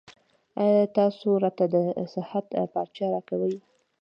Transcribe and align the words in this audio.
ایا 0.63 0.83
تاسو 0.97 1.27
راته 1.43 1.65
د 1.73 1.75
صحت 2.13 2.45
پارچه 2.73 3.05
راکوئ؟ 3.13 3.55